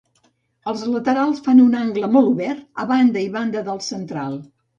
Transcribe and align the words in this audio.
Els 0.71 0.85
laterals 0.93 1.41
fan 1.47 1.61
un 1.65 1.75
angle 1.81 2.09
molt 2.15 2.31
obert, 2.33 2.65
a 2.85 2.87
banda 2.93 3.23
i 3.27 3.29
banda 3.37 3.65
del 3.71 3.85
central. 3.91 4.35